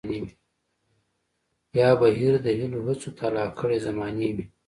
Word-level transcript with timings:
يا 1.81 1.89
بهير 2.01 2.33
د 2.41 2.47
هيلو 2.57 2.79
هڅو 2.87 3.09
تالا 3.19 3.45
کړے 3.59 3.77
زمانې 3.87 4.29
وي 4.35 4.45